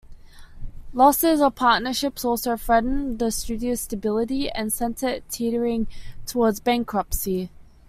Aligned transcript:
Losses 0.95 1.41
of 1.41 1.53
partnerships 1.53 2.25
also 2.25 2.57
threatened 2.57 3.19
the 3.19 3.29
studio's 3.29 3.81
stability 3.81 4.49
and 4.49 4.73
sent 4.73 5.03
it 5.03 5.23
teetering 5.29 5.85
towards 6.25 6.59
bankruptcy. 6.59 7.51